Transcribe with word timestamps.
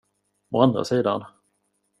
Å 0.59 0.63
andra 0.65 0.85
sidan. 0.93 1.29